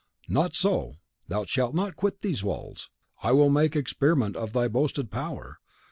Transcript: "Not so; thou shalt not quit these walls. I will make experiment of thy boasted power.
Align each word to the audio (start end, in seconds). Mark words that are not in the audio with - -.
"Not 0.27 0.55
so; 0.55 0.95
thou 1.27 1.45
shalt 1.45 1.75
not 1.75 1.95
quit 1.95 2.21
these 2.23 2.43
walls. 2.43 2.89
I 3.21 3.33
will 3.33 3.51
make 3.51 3.75
experiment 3.75 4.35
of 4.35 4.51
thy 4.51 4.67
boasted 4.67 5.11
power. 5.11 5.59